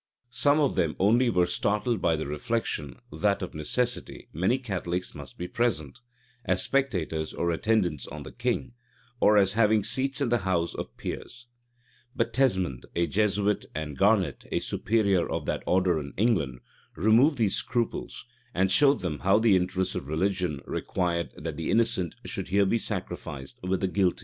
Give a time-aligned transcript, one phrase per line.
[0.31, 5.37] Some of them only were startled by the reflection, that of necessity many Catholics must
[5.37, 5.99] be present,
[6.43, 8.73] as spectators or attendants on the king,
[9.19, 11.45] or as having seats in the house of peers:
[12.15, 16.61] but Tesmond, a Jesuit, and Garnet, superior of that order in England,
[16.95, 18.25] removed these scruples,
[18.55, 22.79] and showed them how the interests of religion required that the innocent should here be
[22.79, 24.19] sacrificed with the guilty.